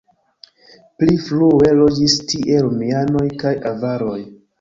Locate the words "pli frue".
1.01-1.73